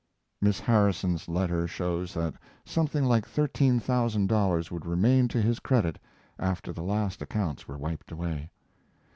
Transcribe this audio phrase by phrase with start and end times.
[0.41, 2.33] Miss Harrison's letter shows that
[2.65, 5.99] something like thirteen thousand dollars would remain to his credit
[6.39, 8.49] after the last accounts were wiped away.